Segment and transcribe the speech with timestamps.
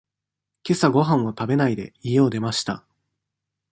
[0.63, 2.83] けさごはんを食べないで、家を出ました。